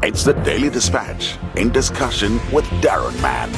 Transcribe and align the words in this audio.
It's 0.00 0.22
the 0.22 0.32
Daily 0.32 0.70
Dispatch 0.70 1.36
in 1.56 1.72
discussion 1.72 2.34
with 2.52 2.64
Darren 2.80 3.20
Mann. 3.20 3.50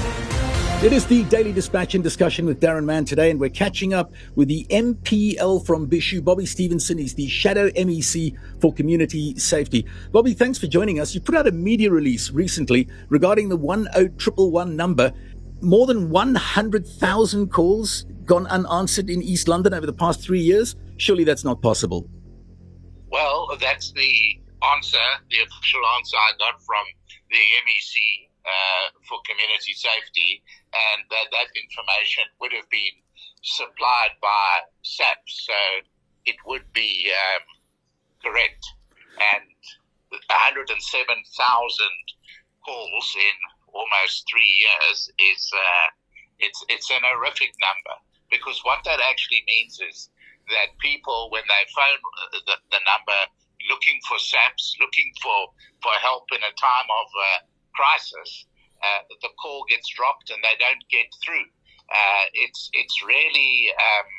It 0.83 0.91
is 0.91 1.05
the 1.05 1.25
Daily 1.25 1.53
Dispatch 1.53 1.95
in 1.95 2.01
discussion 2.01 2.47
with 2.47 2.61
Darren 2.61 2.87
Mann 2.87 3.05
today, 3.05 3.31
and 3.31 3.39
we're 3.39 3.51
catching 3.51 3.93
up 3.93 4.15
with 4.37 4.49
the 4.49 4.67
MPL 4.71 5.67
from 5.67 5.87
Bhisho, 5.87 6.25
Bobby 6.25 6.47
Stevenson. 6.47 6.97
He's 6.97 7.13
the 7.13 7.29
Shadow 7.29 7.69
MEC 7.69 8.39
for 8.59 8.73
Community 8.73 9.39
Safety. 9.39 9.85
Bobby, 10.13 10.33
thanks 10.33 10.57
for 10.57 10.67
joining 10.67 10.99
us. 10.99 11.15
You 11.15 11.21
put 11.21 11.35
out 11.35 11.47
a 11.47 11.53
media 11.53 11.91
release 11.91 12.31
recently 12.31 12.89
regarding 13.11 13.51
the 13.51 13.59
10111 13.59 14.75
number. 14.75 15.13
More 15.61 15.87
than 15.87 16.09
100,000 16.09 17.49
calls 17.53 18.07
gone 18.25 18.47
unanswered 18.47 19.11
in 19.11 19.21
East 19.21 19.47
London 19.47 19.75
over 19.75 19.85
the 19.85 19.93
past 19.93 20.23
three 20.23 20.41
years. 20.41 20.75
Surely 20.97 21.25
that's 21.25 21.45
not 21.45 21.61
possible. 21.61 22.09
Well, 23.11 23.49
that's 23.61 23.93
the 23.93 24.40
answer, 24.63 25.07
the 25.31 25.41
official 25.43 25.85
answer 25.97 26.17
I 26.17 26.33
got 26.39 26.63
from 26.63 26.85
the 27.31 27.43
MEC 27.67 28.29
uh, 28.45 28.87
for 29.09 29.19
community 29.27 29.73
safety, 29.75 30.43
and 30.73 31.05
that, 31.11 31.27
that 31.33 31.49
information 31.57 32.25
would 32.41 32.53
have 32.53 32.69
been 32.71 32.97
supplied 33.43 34.17
by 34.21 34.65
SAPS, 34.83 35.49
so 35.49 35.61
it 36.27 36.37
would 36.47 36.65
be 36.73 37.13
um, 37.13 37.45
correct. 38.25 38.65
And 39.21 39.45
107,000 40.11 40.73
calls 42.65 43.17
in 43.17 43.37
almost 43.73 44.27
three 44.29 44.67
years 44.67 45.11
is 45.19 45.51
uh, 45.55 45.89
it's 46.41 46.65
it's 46.69 46.91
an 46.91 47.05
horrific 47.05 47.53
number 47.61 47.97
because 48.31 48.61
what 48.65 48.83
that 48.85 48.99
actually 48.99 49.45
means 49.47 49.79
is 49.79 50.11
that 50.49 50.75
people, 50.79 51.31
when 51.31 51.47
they 51.47 51.63
phone 51.71 52.01
the, 52.47 52.57
the 52.71 52.83
number 52.83 53.21
looking 53.69 54.01
for 54.09 54.19
SAPS, 54.19 54.77
looking 54.81 55.13
for, 55.23 55.53
for 55.83 55.93
help 56.01 56.25
in 56.33 56.41
a 56.41 56.55
time 56.57 56.89
of 56.89 57.09
uh, 57.13 57.39
crisis, 57.75 58.47
uh, 58.83 59.03
the 59.21 59.29
call 59.41 59.65
gets 59.69 59.89
dropped 59.93 60.31
and 60.31 60.41
they 60.43 60.57
don't 60.59 60.85
get 60.91 61.07
through. 61.25 61.49
Uh, 61.91 62.25
it's 62.47 62.71
it's 62.73 63.03
really 63.05 63.67
um, 63.75 64.11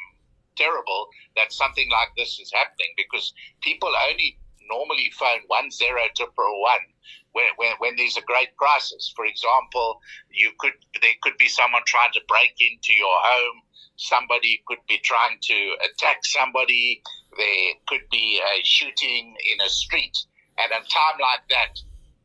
terrible 0.58 1.08
that 1.36 1.53
something 1.53 1.89
like 1.89 2.09
this 2.17 2.38
is 2.39 2.52
happening 2.53 2.92
because 2.98 3.33
people 3.61 3.89
only 4.09 4.38
normally 4.70 5.09
phone 5.17 5.42
one 5.48 5.72
zero 5.72 6.03
triple 6.16 6.61
one 6.61 6.86
when, 7.34 7.46
when, 7.58 7.72
when 7.80 7.96
there's 7.96 8.18
a 8.18 8.22
great 8.22 8.56
crisis. 8.58 9.12
For 9.16 9.26
example, 9.26 10.00
you 10.30 10.52
could 10.60 10.74
there 11.02 11.18
could 11.22 11.38
be 11.38 11.48
someone 11.48 11.82
trying 11.86 12.12
to 12.14 12.22
break 12.28 12.54
into 12.60 12.94
your 12.94 13.18
home. 13.22 13.62
Somebody 13.96 14.64
could 14.68 14.80
be 14.88 15.00
trying 15.04 15.38
to 15.42 15.76
attack 15.86 16.26
somebody. 16.26 17.02
There 17.38 17.73
could 17.88 18.10
be 18.12 18.42
a 18.42 18.64
shooting 18.64 19.36
in 19.54 19.66
a 19.66 19.70
street. 19.70 20.18
At 20.58 20.72
a 20.72 20.82
time 20.88 21.18
like 21.20 21.48
that, 21.50 21.80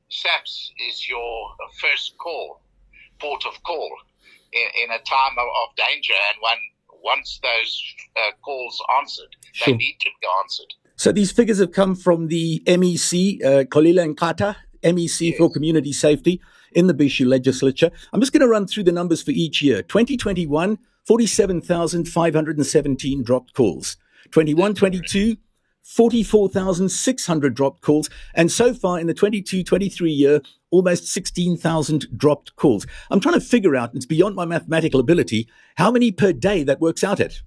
SAPS 0.09 0.73
is 0.89 1.09
your 1.09 1.51
first 1.81 2.17
call, 2.19 2.61
port 3.21 3.45
of 3.47 3.63
call 3.63 3.91
in, 4.53 4.85
in 4.85 4.91
a 4.91 4.99
time 4.99 5.39
of, 5.39 5.47
of, 5.47 5.77
danger. 5.77 6.15
And 6.33 6.39
when 6.43 6.59
once 7.03 7.41
those 7.43 7.83
uh, 8.17 8.33
calls 8.43 8.83
answered, 8.99 9.37
sure. 9.53 9.73
they 9.73 9.79
need 9.79 9.97
to 10.01 10.11
be 10.21 10.27
answered. 10.43 10.73
So 10.97 11.13
these 11.13 11.31
figures 11.31 11.59
have 11.59 11.73
come 11.73 11.95
from 11.95 12.29
the 12.29 12.63
MEC, 12.67 13.45
uh, 13.45 13.65
Xolile 13.65 14.15
Nqatha, 14.15 14.57
MEC 14.83 15.37
for 15.37 15.51
Community 15.51 15.93
Safety 15.93 16.41
in 16.73 16.87
the 16.87 16.95
Bhisho 16.95 17.27
legislature. 17.27 17.91
I'm 18.13 18.21
just 18.21 18.33
going 18.33 18.41
to 18.41 18.49
run 18.49 18.67
through 18.67 18.85
the 18.85 18.93
numbers 18.93 19.23
for 19.23 19.33
each 19.33 19.61
year. 19.63 19.83
2021, 19.83 20.79
47,517 21.05 23.23
dropped 23.23 23.53
calls. 23.55 23.97
21, 24.31 24.75
22, 24.75 25.37
44,600 25.87 27.55
dropped 27.55 27.81
calls. 27.81 28.11
And 28.35 28.51
so 28.51 28.75
far 28.75 28.99
in 28.99 29.07
the 29.07 29.15
22 29.15 29.63
23 29.63 30.11
year, 30.11 30.43
almost 30.71 31.07
16,000 31.07 32.07
dropped 32.17 32.57
calls. 32.57 32.89
I'm 33.11 33.21
trying 33.21 33.35
to 33.35 33.41
figure 33.41 33.77
out, 33.77 33.95
it's 33.95 34.05
beyond 34.05 34.35
my 34.35 34.45
mathematical 34.45 34.99
ability, 34.99 35.49
how 35.77 35.93
many 35.93 36.11
per 36.11 36.33
day 36.33 36.65
that 36.65 36.81
works 36.81 37.05
out 37.05 37.21
at. 37.21 37.41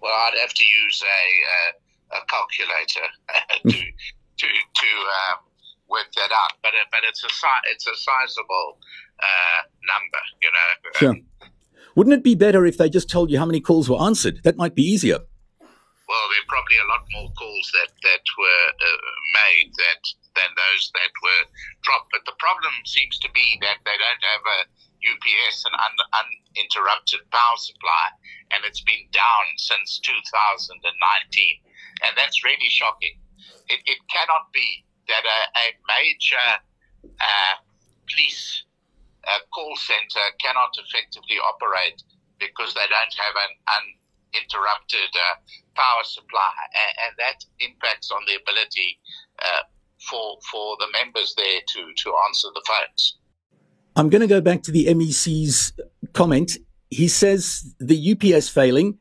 Well, 0.00 0.12
I'd 0.12 0.38
have 0.40 0.54
to 0.54 0.64
use 0.64 1.02
a, 1.02 2.16
a 2.16 2.20
calculator 2.26 3.08
to, 3.68 3.72
to, 4.36 4.46
to 4.46 4.86
um, 4.86 5.38
work 5.88 6.06
that 6.16 6.30
out. 6.32 6.52
But, 6.62 6.72
uh, 6.74 6.84
but 6.90 7.00
it's, 7.08 7.22
a, 7.24 7.28
it's 7.70 7.86
a 7.86 7.96
sizable 7.96 8.78
uh, 9.20 9.62
number, 9.86 10.22
you 10.42 10.50
know. 10.50 10.90
Sure. 10.98 11.48
Wouldn't 11.96 12.14
it 12.14 12.24
be 12.24 12.34
better 12.34 12.66
if 12.66 12.76
they 12.76 12.88
just 12.88 13.08
told 13.08 13.30
you 13.30 13.38
how 13.38 13.46
many 13.46 13.60
calls 13.60 13.88
were 13.88 14.00
answered? 14.00 14.40
That 14.42 14.56
might 14.56 14.74
be 14.74 14.82
easier 14.82 15.20
well, 16.08 16.26
there 16.30 16.44
are 16.44 16.52
probably 16.52 16.78
a 16.78 16.90
lot 16.90 17.04
more 17.16 17.30
calls 17.32 17.66
that 17.72 17.90
that 18.04 18.24
were 18.36 18.66
uh, 18.70 19.10
made 19.32 19.72
that 19.74 20.02
than 20.36 20.50
those 20.52 20.92
that 20.92 21.12
were 21.24 21.44
dropped. 21.82 22.12
But 22.12 22.28
the 22.28 22.36
problem 22.38 22.74
seems 22.84 23.18
to 23.24 23.30
be 23.32 23.58
that 23.62 23.80
they 23.82 23.96
don't 23.96 24.24
have 24.24 24.44
a 24.44 24.60
UPS, 25.04 25.64
an 25.64 25.74
un- 25.74 26.08
uninterrupted 26.12 27.24
power 27.32 27.58
supply, 27.58 28.04
and 28.52 28.64
it's 28.64 28.84
been 28.84 29.08
down 29.12 29.44
since 29.56 30.00
2019, 30.00 30.70
and 32.04 32.12
that's 32.16 32.44
really 32.44 32.68
shocking. 32.68 33.16
It, 33.68 33.80
it 33.84 34.00
cannot 34.12 34.52
be 34.52 34.84
that 35.08 35.24
a, 35.24 35.40
a 35.58 35.66
major 35.88 36.48
uh, 37.20 37.54
police 38.08 38.64
uh, 39.26 39.38
call 39.52 39.76
center 39.76 40.24
cannot 40.40 40.72
effectively 40.76 41.36
operate 41.38 42.02
because 42.38 42.74
they 42.74 42.86
don't 42.88 43.14
have 43.16 43.36
an 43.36 43.52
uninterrupted 44.34 45.10
uh, 45.14 45.36
power 45.74 46.04
supply, 46.04 46.52
and, 46.74 46.92
and 47.06 47.12
that 47.18 47.44
impacts 47.60 48.10
on 48.10 48.20
the 48.26 48.34
ability 48.34 48.98
uh, 49.42 49.64
for 50.08 50.38
for 50.50 50.76
the 50.80 50.86
members 50.92 51.34
there 51.36 51.60
to 51.68 51.80
to 51.96 52.12
answer 52.28 52.48
the 52.54 52.62
phones. 52.66 53.18
I'm 53.96 54.08
going 54.10 54.22
to 54.22 54.26
go 54.26 54.40
back 54.40 54.62
to 54.64 54.72
the 54.72 54.92
MEC's 54.92 55.72
comment. 56.12 56.58
He 56.90 57.08
says 57.08 57.74
the 57.78 58.12
UPS 58.12 58.48
failing, 58.48 58.98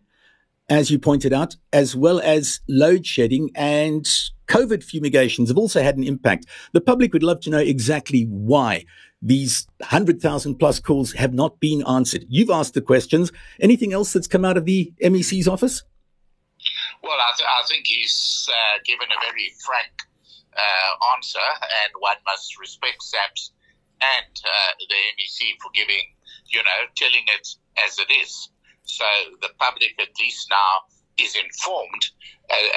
as 0.70 0.92
you 0.92 1.00
pointed 1.00 1.34
out, 1.34 1.56
as 1.72 1.96
well 1.96 2.20
as 2.20 2.60
load 2.70 3.06
shedding 3.06 3.50
and 3.56 4.08
COVID 4.48 4.84
fumigations 4.84 5.50
have 5.50 5.58
also 5.58 5.82
had 5.82 5.98
an 5.98 6.04
impact. 6.04 6.46
The 6.74 6.82
public 6.82 7.14
would 7.14 7.24
love 7.24 7.40
to 7.42 7.50
know 7.50 7.60
exactly 7.60 8.24
why 8.24 8.86
these 9.22 9.68
100,000 9.78 10.56
plus 10.56 10.80
calls 10.80 11.14
have 11.14 11.34
not 11.34 11.60
been 11.60 11.84
answered. 11.88 12.26
You've 12.28 12.50
asked 12.50 12.74
the 12.74 12.82
questions. 12.82 13.32
Anything 13.62 13.94
else 13.94 14.12
that's 14.14 14.28
come 14.28 14.44
out 14.44 14.58
of 14.58 14.66
the 14.66 14.92
MEC's 15.02 15.48
office? 15.48 15.84
Well, 17.02 17.18
I, 17.20 17.32
th- 17.38 17.50
I 17.50 17.68
think 17.68 17.88
he's 17.88 18.50
uh, 18.50 18.80
given 18.86 19.08
a 19.08 19.20
very 19.26 19.52
frank 19.66 19.92
uh, 20.56 21.16
answer, 21.16 21.40
and 21.40 21.92
one 22.00 22.18
must 22.26 22.60
respect 22.60 23.02
SAPS 23.02 23.52
and 24.02 24.36
uh, 24.44 24.72
the 24.80 24.96
MEC 25.20 25.56
for 25.62 25.72
giving, 25.74 26.04
you 26.52 26.60
know, 26.60 26.80
telling 26.96 27.24
it 27.36 27.48
as 27.86 28.00
it 28.00 28.12
is. 28.12 28.50
So 28.84 29.06
the 29.42 29.50
public, 29.60 29.96
at 30.00 30.10
least 30.20 30.48
now, 30.50 30.84
is 31.18 31.36
informed 31.36 32.04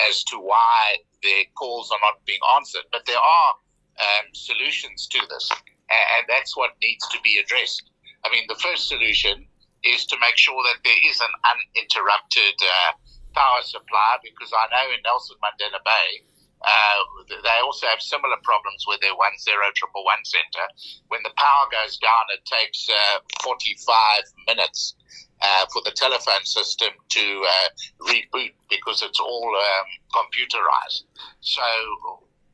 as 0.09 0.25
to 0.25 0.39
why 0.39 0.97
their 1.23 1.45
calls 1.57 1.91
are 1.91 2.03
not 2.03 2.25
being 2.25 2.41
answered. 2.55 2.85
But 2.93 3.07
there 3.07 3.19
are 3.19 3.53
um, 4.01 4.27
solutions 4.33 5.07
to 5.09 5.21
this, 5.29 5.51
and 5.89 6.25
that's 6.29 6.57
what 6.57 6.77
needs 6.83 7.07
to 7.09 7.19
be 7.23 7.39
addressed. 7.43 7.91
I 8.25 8.31
mean, 8.31 8.45
the 8.49 8.61
first 8.61 8.89
solution 8.89 9.47
is 9.85 10.07
to 10.07 10.17
make 10.21 10.37
sure 10.37 10.59
that 10.65 10.83
there 10.85 11.01
is 11.07 11.21
an 11.21 11.35
uninterrupted 11.47 12.57
uh, 12.59 12.93
power 13.35 13.63
supply 13.63 14.19
because 14.25 14.51
I 14.51 14.67
know 14.73 14.91
in 14.91 15.01
Nelson 15.05 15.37
Mandela 15.39 15.79
Bay, 15.85 16.27
uh, 16.65 16.99
they 17.29 17.59
also 17.63 17.87
have 17.87 18.01
similar 18.01 18.41
problems 18.43 18.85
with 18.89 19.01
their 19.01 19.15
10111 19.15 20.25
center. 20.25 20.67
When 21.09 21.23
the 21.23 21.37
power 21.37 21.69
goes 21.71 21.99
down, 21.99 22.33
it 22.35 22.43
takes 22.49 22.89
uh, 22.89 23.21
45 23.45 24.25
minutes 24.49 24.97
uh, 25.43 25.67
for 25.73 25.83
the 25.85 25.91
telephone 25.91 26.45
system 26.45 26.89
to 27.09 27.45
uh, 27.47 27.69
reboot 28.09 28.53
because 28.71 29.03
it's 29.03 29.21
all 29.21 29.53
um, 29.55 29.87
computerized. 30.15 31.05
So, 31.41 31.63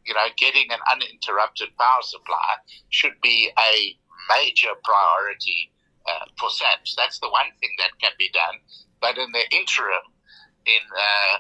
you 0.04 0.14
know, 0.14 0.26
getting 0.36 0.70
an 0.70 0.80
uninterrupted 0.90 1.76
power 1.78 2.02
supply 2.02 2.56
should 2.90 3.20
be 3.22 3.50
a 3.58 3.96
major 4.38 4.70
priority 4.84 5.72
uh, 6.06 6.26
for 6.38 6.50
SAPS. 6.50 6.94
That's 6.96 7.18
the 7.20 7.28
one 7.28 7.50
thing 7.60 7.70
that 7.78 7.90
can 8.00 8.12
be 8.18 8.30
done. 8.32 8.58
But 9.00 9.18
in 9.18 9.30
the 9.32 9.44
interim, 9.54 10.06
in 10.66 10.82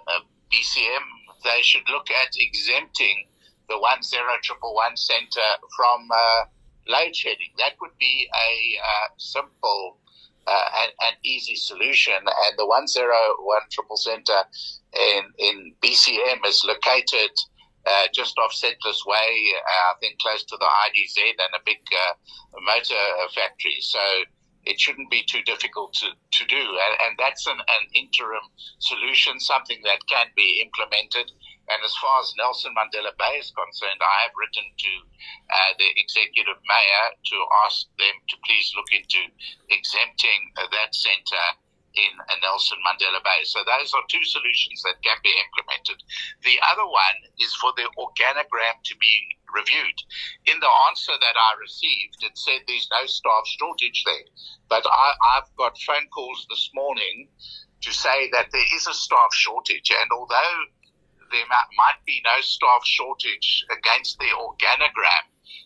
uh, 0.06 0.20
BCM, 0.52 1.06
they 1.44 1.62
should 1.62 1.88
look 1.90 2.10
at 2.10 2.34
exempting 2.36 3.26
the 3.68 3.78
10111 3.78 4.96
center 4.96 5.48
from 5.76 6.08
uh, 6.12 6.44
load 6.88 7.14
shedding. 7.14 7.50
That 7.58 7.74
would 7.80 7.96
be 7.98 8.28
a 8.34 8.78
uh, 8.78 9.08
simple 9.16 9.98
uh, 10.46 10.68
and, 10.82 11.16
easy 11.24 11.54
solution. 11.54 12.14
And 12.14 12.58
the 12.58 12.66
101 12.66 13.60
Triple 13.70 13.96
center 13.96 14.42
in, 14.92 15.22
in 15.38 15.74
BCM 15.82 16.44
is 16.46 16.64
located 16.66 17.30
uh, 17.86 18.06
just 18.14 18.38
off 18.38 18.52
Settlers 18.52 19.02
Way, 19.06 19.52
uh, 19.56 19.90
I 19.90 19.94
think 20.00 20.18
close 20.20 20.44
to 20.44 20.56
the 20.56 20.66
IDZ 20.66 21.18
and 21.18 21.54
a 21.54 21.62
big 21.64 21.78
uh, 21.92 22.14
motor 22.60 23.04
factory. 23.34 23.78
So 23.80 23.98
it 24.64 24.80
shouldn't 24.80 25.10
be 25.10 25.24
too 25.28 25.42
difficult 25.42 25.92
to, 25.94 26.06
to 26.10 26.46
do. 26.46 26.56
And, 26.56 26.94
and 27.06 27.18
that's 27.18 27.46
an, 27.46 27.58
an 27.58 27.84
interim 27.94 28.46
solution, 28.78 29.40
something 29.40 29.78
that 29.84 30.06
can 30.08 30.26
be 30.36 30.62
implemented. 30.62 31.32
And 31.72 31.80
as 31.84 31.96
far 31.96 32.20
as 32.20 32.34
Nelson 32.36 32.76
Mandela 32.76 33.16
Bay 33.16 33.40
is 33.40 33.48
concerned, 33.48 34.04
I 34.04 34.28
have 34.28 34.36
written 34.36 34.68
to 34.76 34.92
uh, 35.48 35.72
the 35.80 35.88
executive 35.96 36.60
mayor 36.68 37.06
to 37.16 37.36
ask 37.64 37.88
them 37.96 38.12
to 38.28 38.36
please 38.44 38.76
look 38.76 38.92
into 38.92 39.24
exempting 39.72 40.52
uh, 40.60 40.68
that 40.68 40.92
centre 40.92 41.48
in 41.96 42.12
uh, 42.28 42.36
Nelson 42.44 42.76
Mandela 42.84 43.24
Bay. 43.24 43.40
So 43.44 43.64
those 43.64 43.92
are 43.96 44.04
two 44.08 44.24
solutions 44.24 44.84
that 44.84 45.00
can 45.00 45.16
be 45.24 45.32
implemented. 45.32 46.04
The 46.44 46.60
other 46.72 46.84
one 46.84 47.18
is 47.40 47.54
for 47.56 47.72
the 47.76 47.88
organogram 47.96 48.76
to 48.84 48.94
be 48.96 49.14
reviewed. 49.52 49.98
In 50.48 50.60
the 50.60 50.72
answer 50.88 51.12
that 51.12 51.36
I 51.36 51.60
received, 51.60 52.20
it 52.20 52.36
said 52.36 52.64
there's 52.68 52.88
no 52.92 53.06
staff 53.06 53.44
shortage 53.46 54.04
there. 54.04 54.28
But 54.68 54.84
I, 54.84 55.12
I've 55.36 55.52
got 55.56 55.76
phone 55.88 56.08
calls 56.08 56.46
this 56.48 56.70
morning 56.74 57.28
to 57.82 57.92
say 57.92 58.30
that 58.32 58.48
there 58.52 58.70
is 58.76 58.86
a 58.86 58.94
staff 58.94 59.32
shortage. 59.32 59.90
And 59.90 60.10
although 60.12 60.56
there 61.32 61.48
might 61.48 62.00
be 62.06 62.20
no 62.24 62.40
staff 62.40 62.84
shortage 62.84 63.64
against 63.72 64.18
the 64.18 64.30
organogram. 64.36 65.24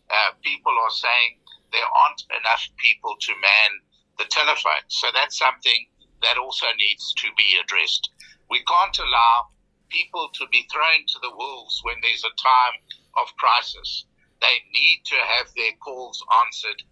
Uh, 0.08 0.32
people 0.42 0.72
are 0.72 0.90
saying 0.94 1.42
there 1.72 1.84
aren't 1.84 2.22
enough 2.40 2.64
people 2.78 3.14
to 3.20 3.32
man 3.42 3.70
the 4.18 4.24
telephone. 4.30 4.86
So 4.88 5.08
that's 5.12 5.36
something 5.36 5.86
that 6.22 6.38
also 6.38 6.66
needs 6.78 7.12
to 7.14 7.28
be 7.36 7.58
addressed. 7.62 8.08
We 8.48 8.62
can't 8.64 8.98
allow 8.98 9.50
people 9.88 10.30
to 10.34 10.46
be 10.48 10.66
thrown 10.72 11.06
to 11.06 11.18
the 11.22 11.34
wolves 11.34 11.80
when 11.82 11.96
there's 12.02 12.24
a 12.24 12.34
time 12.40 12.76
of 13.18 13.36
crisis. 13.36 14.06
They 14.40 14.62
need 14.72 15.02
to 15.06 15.16
have 15.16 15.48
their 15.56 15.72
calls 15.82 16.22
answered 16.44 16.82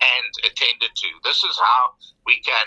and 0.00 0.32
attended 0.44 0.92
to. 0.94 1.08
This 1.22 1.44
is 1.44 1.58
how 1.58 1.94
we 2.26 2.40
can 2.40 2.66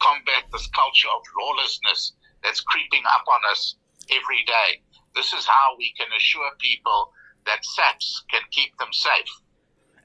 combat 0.00 0.44
this 0.52 0.68
culture 0.68 1.08
of 1.08 1.22
lawlessness 1.38 2.12
that's 2.42 2.60
creeping 2.60 3.02
up 3.06 3.24
on 3.28 3.40
us 3.50 3.76
every 4.10 4.44
day. 4.46 4.80
This 5.18 5.32
is 5.32 5.46
how 5.46 5.74
we 5.76 5.92
can 5.98 6.06
assure 6.16 6.48
people 6.60 7.10
that 7.44 7.64
SAPS 7.64 8.22
can 8.30 8.42
keep 8.52 8.78
them 8.78 8.92
safe. 8.92 9.26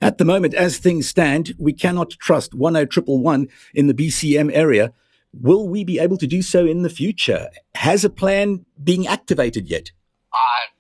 At 0.02 0.18
the 0.18 0.26
moment, 0.26 0.56
as 0.56 0.80
things 0.80 1.08
stand, 1.08 1.54
we 1.60 1.72
cannot 1.72 2.10
trust 2.18 2.52
10111 2.54 3.48
in 3.76 3.86
the 3.86 3.94
BCM 3.94 4.50
area. 4.52 4.92
Will 5.32 5.70
we 5.70 5.84
be 5.84 6.00
able 6.00 6.18
to 6.18 6.26
do 6.26 6.42
so 6.42 6.66
in 6.66 6.82
the 6.82 6.90
future? 6.90 7.52
Has 7.76 8.04
a 8.04 8.10
plan 8.10 8.66
been 8.84 9.06
activated 9.06 9.70
yet? 9.70 9.92
I 10.34 10.74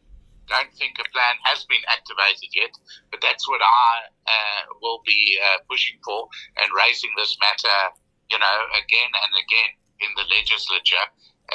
don't 0.47 0.73
think 0.73 0.97
a 0.97 1.07
plan 1.11 1.35
has 1.43 1.65
been 1.65 1.85
activated 1.93 2.49
yet, 2.55 2.73
but 3.11 3.21
that's 3.21 3.47
what 3.47 3.61
I 3.61 4.09
uh, 4.25 4.73
will 4.81 5.03
be 5.05 5.37
uh, 5.45 5.59
pushing 5.69 5.99
for 6.03 6.27
and 6.57 6.71
raising 6.75 7.11
this 7.17 7.37
matter, 7.39 7.93
you 8.31 8.39
know, 8.39 8.57
again 8.81 9.11
and 9.13 9.31
again 9.45 9.71
in 10.01 10.09
the 10.17 10.25
legislature 10.35 11.05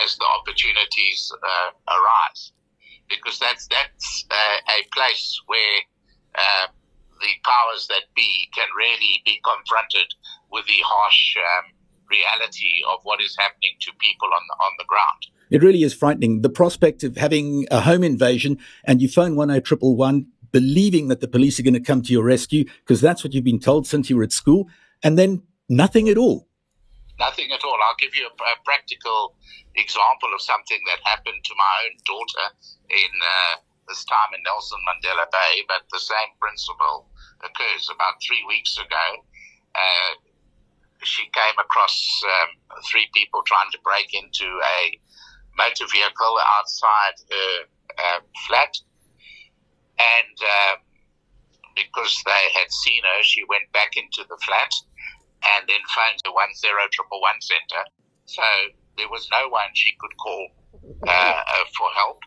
as 0.05 0.17
the 0.17 0.27
opportunities 0.39 1.33
uh, 1.43 1.71
arise 1.91 2.53
because 3.09 3.39
that's 3.39 3.67
that's 3.69 4.25
uh, 4.31 4.59
a 4.69 4.87
place 4.95 5.41
where 5.47 5.79
uh, 6.35 6.67
the 7.21 7.33
powers 7.45 7.87
that 7.89 8.05
be 8.15 8.49
can 8.55 8.67
really 8.77 9.23
be 9.25 9.41
confronted 9.45 10.15
with 10.51 10.67
the 10.67 10.81
harsh 10.85 11.37
um, 11.37 11.73
reality 12.11 12.83
of 12.93 13.01
what 13.03 13.21
is 13.21 13.37
happening 13.39 13.73
to 13.81 13.93
people 13.99 14.29
on 14.33 14.41
the, 14.49 14.55
on 14.65 14.73
the 14.79 14.85
ground. 14.85 15.27
It 15.51 15.63
really 15.63 15.83
is 15.83 15.95
frightening. 15.95 16.43
The 16.43 16.51
prospect 16.51 17.03
of 17.05 17.17
having 17.17 17.67
a 17.71 17.81
home 17.81 18.05
invasion 18.05 18.59
and 18.85 19.01
you 19.01 19.09
phone 19.09 19.35
10111 19.37 20.27
believing 20.51 21.09
that 21.09 21.21
the 21.21 21.29
police 21.29 21.61
are 21.61 21.63
going 21.63 21.75
to 21.75 21.81
come 21.81 22.03
to 22.03 22.13
your 22.13 22.25
rescue 22.25 22.65
because 22.65 23.01
that's 23.01 23.23
what 23.23 23.35
you've 23.35 23.45
been 23.45 23.61
told 23.61 23.87
since 23.87 24.09
you 24.09 24.17
were 24.17 24.23
at 24.23 24.33
school 24.33 24.69
and 25.03 25.19
then 25.19 25.43
nothing 25.69 26.09
at 26.09 26.19
all. 26.19 26.48
Nothing 27.19 27.51
at 27.51 27.65
all. 27.65 27.77
I'll 27.83 27.99
give 27.99 28.15
you 28.15 28.27
a, 28.27 28.31
a 28.31 28.57
practical 28.65 29.35
example 29.75 30.31
of 30.35 30.41
something 30.41 30.79
that 30.87 31.03
happened 31.03 31.43
to 31.43 31.55
my 31.59 31.75
own 31.87 31.95
daughter 32.07 32.47
in 32.91 33.13
uh, 33.19 33.55
this 33.89 34.05
time 34.05 34.31
in 34.37 34.43
Nelson 34.45 34.79
Mandela 34.87 35.27
Bay, 35.33 35.65
but 35.67 35.83
the 35.91 35.99
same 35.99 36.31
principle 36.39 37.11
occurs. 37.43 37.91
About 37.91 38.23
three 38.23 38.45
weeks 38.47 38.79
ago, 38.79 39.07
uh, 39.75 40.13
she 41.03 41.23
came 41.35 41.59
across 41.59 42.23
um, 42.25 42.81
three 42.87 43.09
people 43.13 43.43
trying 43.43 43.71
to 43.73 43.79
break 43.83 44.15
into 44.15 44.47
a 44.47 44.79
motor 45.57 45.87
vehicle 45.91 46.39
outside 46.59 47.17
her 47.31 47.55
uh, 47.99 48.21
flat, 48.47 48.75
and 49.99 50.37
uh, 50.39 50.77
because 51.75 52.23
they 52.27 52.45
had 52.55 52.71
seen 52.71 53.03
her, 53.03 53.23
she 53.23 53.43
went 53.49 53.71
back 53.73 53.97
into 53.97 54.23
the 54.29 54.39
flat 54.45 54.71
and 55.45 55.69
then 55.69 55.83
phoned 55.95 56.21
the 56.25 56.33
one 56.33 56.53
zero 56.57 56.83
triple 56.93 57.21
one 57.21 57.41
center. 57.41 57.83
So 58.27 58.43
there 58.97 59.09
was 59.09 59.29
no 59.31 59.49
one 59.49 59.71
she 59.75 59.93
could 59.99 60.17
call 60.17 60.49
uh, 61.07 61.11
uh, 61.11 61.65
for 61.77 61.89
help. 61.95 62.21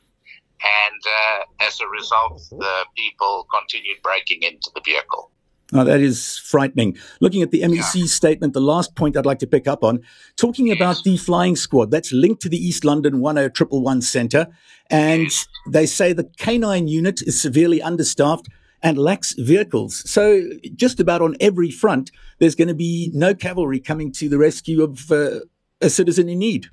And 0.62 1.02
uh, 1.06 1.66
as 1.68 1.80
a 1.81 1.88
result, 1.88 2.42
the 2.52 2.86
people 2.96 3.48
continued 3.54 3.98
breaking 4.04 4.44
into 4.44 4.69
the 4.75 4.81
vehicle. 4.86 5.31
Now, 5.72 5.86
that 5.86 6.02
is 6.02 6.38
frightening. 6.38 6.98
Looking 7.22 7.42
at 7.42 7.52
the 7.52 7.62
MEC 7.62 7.96
yeah. 7.96 8.06
statement, 8.06 8.54
the 8.54 8.62
last 8.62 8.96
point 8.96 9.16
I'd 9.16 9.25
like 9.25 9.40
to 9.40 9.48
pick 9.48 9.68
up 9.68 9.84
on, 9.84 10.02
talking 10.36 10.68
yes. 10.68 10.75
about 10.75 11.04
the 11.04 11.16
flying 11.18 11.56
squad, 11.56 11.92
that's 11.92 12.12
linked 12.12 12.42
to 12.42 12.50
the 12.50 12.57
East 12.57 12.84
London 12.84 13.22
10111 13.22 14.02
Centre. 14.02 14.48
And 14.90 15.24
yes. 15.24 15.48
they 15.69 15.86
say 15.86 16.12
the 16.12 16.30
canine 16.38 16.90
unit 16.90 17.22
is 17.22 17.42
severely 17.42 17.81
understaffed 17.81 18.48
and 18.83 18.98
lacks 18.98 19.33
vehicles. 19.38 20.10
So 20.10 20.50
just 20.75 21.00
about 21.00 21.22
on 21.22 21.36
every 21.39 21.72
front, 21.72 22.12
there's 22.39 22.56
going 22.56 22.68
to 22.68 22.74
be 22.74 23.12
no 23.13 23.33
cavalry 23.33 23.80
coming 23.80 24.12
to 24.13 24.30
the 24.30 24.38
rescue 24.38 24.83
of 24.83 25.12
uh, 25.12 25.42
a 25.81 25.89
citizen 25.89 26.30
in 26.30 26.39
need. 26.39 26.68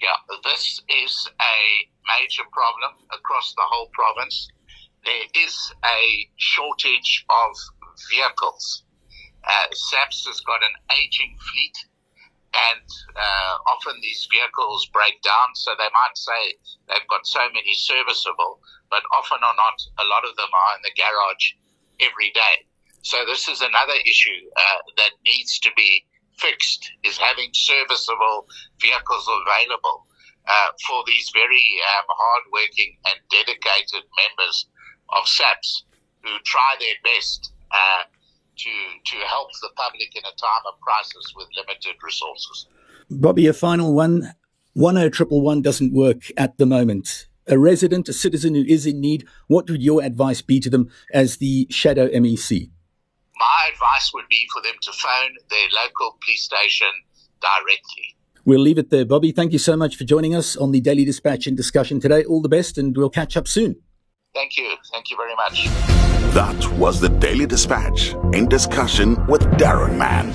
Yeah, 0.00 0.16
this 0.44 0.80
is 0.88 1.28
a 1.40 2.20
major 2.20 2.42
problem 2.52 2.92
across 3.12 3.54
the 3.54 3.62
whole 3.64 3.88
province. 3.92 4.48
There 5.04 5.44
is 5.44 5.72
a 5.84 6.28
shortage 6.36 7.24
of 7.28 7.56
vehicles. 8.10 8.84
Uh, 9.44 9.66
SAPS 9.72 10.26
has 10.26 10.40
got 10.40 10.60
an 10.62 10.96
aging 10.96 11.36
fleet 11.52 11.76
and 12.52 12.86
uh, 13.16 13.54
often 13.72 13.96
these 14.02 14.28
vehicles 14.30 14.86
break 14.92 15.20
down. 15.22 15.54
So 15.54 15.72
they 15.78 15.88
might 15.92 16.16
say 16.16 16.56
they've 16.88 17.08
got 17.08 17.26
so 17.26 17.40
many 17.52 17.72
serviceable, 17.74 18.60
but 18.90 19.02
often 19.16 19.40
or 19.40 19.56
not, 19.56 19.78
a 19.98 20.06
lot 20.08 20.24
of 20.28 20.36
them 20.36 20.52
are 20.52 20.76
in 20.76 20.82
the 20.84 20.94
garage 20.96 21.46
every 22.00 22.30
day. 22.32 22.68
So 23.02 23.24
this 23.26 23.48
is 23.48 23.60
another 23.60 23.98
issue 24.06 24.40
uh, 24.56 24.78
that 24.96 25.10
needs 25.24 25.58
to 25.60 25.70
be 25.76 26.04
fixed: 26.38 26.90
is 27.02 27.16
having 27.16 27.50
serviceable 27.52 28.46
vehicles 28.80 29.28
available 29.28 30.06
uh, 30.46 30.68
for 30.86 31.02
these 31.06 31.30
very 31.32 31.80
um, 31.96 32.06
hardworking 32.08 32.96
and 33.06 33.18
dedicated 33.30 34.04
members 34.16 34.66
of 35.10 35.26
SAPS 35.26 35.84
who 36.22 36.30
try 36.44 36.74
their 36.78 36.94
best 37.02 37.52
uh, 37.70 38.04
to 38.62 38.70
to 39.10 39.16
help 39.26 39.48
the 39.60 39.70
public 39.76 40.14
in 40.14 40.22
a 40.22 40.34
time 40.36 40.64
of 40.68 40.80
crisis 40.80 41.32
with 41.36 41.48
limited 41.56 41.96
resources. 42.02 42.66
Bobby, 43.10 43.46
a 43.46 43.52
final 43.52 43.94
one. 43.94 44.34
One 44.74 44.96
o 44.96 45.02
oh 45.02 45.08
triple 45.10 45.42
one 45.42 45.60
doesn't 45.60 45.92
work 45.92 46.30
at 46.36 46.56
the 46.56 46.64
moment. 46.64 47.26
A 47.46 47.58
resident, 47.58 48.08
a 48.08 48.12
citizen 48.12 48.54
who 48.54 48.64
is 48.66 48.86
in 48.86 49.00
need, 49.00 49.26
what 49.48 49.68
would 49.68 49.82
your 49.82 50.02
advice 50.02 50.40
be 50.40 50.60
to 50.60 50.70
them 50.70 50.88
as 51.12 51.36
the 51.36 51.66
shadow 51.68 52.08
MEC? 52.08 52.70
My 53.36 53.70
advice 53.72 54.12
would 54.14 54.28
be 54.30 54.46
for 54.52 54.62
them 54.62 54.76
to 54.80 54.92
phone 54.92 55.32
their 55.50 55.68
local 55.74 56.16
police 56.24 56.44
station 56.44 56.88
directly. 57.40 58.16
We'll 58.44 58.60
leave 58.60 58.78
it 58.78 58.90
there, 58.90 59.04
Bobby. 59.04 59.32
Thank 59.32 59.52
you 59.52 59.58
so 59.58 59.76
much 59.76 59.96
for 59.96 60.04
joining 60.04 60.34
us 60.34 60.56
on 60.56 60.72
the 60.72 60.80
Daily 60.80 61.04
Dispatch 61.04 61.46
in 61.46 61.54
discussion 61.54 62.00
today. 62.00 62.24
All 62.24 62.40
the 62.40 62.48
best, 62.48 62.78
and 62.78 62.96
we'll 62.96 63.10
catch 63.10 63.36
up 63.36 63.46
soon. 63.46 63.76
Thank 64.34 64.56
you. 64.56 64.76
Thank 64.92 65.10
you 65.10 65.16
very 65.16 65.34
much. 65.34 65.66
That 66.34 66.78
was 66.78 67.00
the 67.00 67.08
Daily 67.08 67.46
Dispatch 67.46 68.14
in 68.32 68.48
discussion 68.48 69.26
with 69.26 69.42
Darren 69.58 69.98
Mann. 69.98 70.32